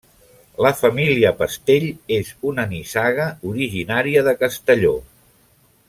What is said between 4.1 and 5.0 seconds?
de Castelló.